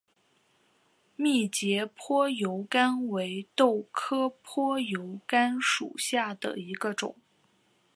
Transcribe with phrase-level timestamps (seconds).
[1.15, 7.15] 密节坡油甘为豆科坡油甘属下的一个种。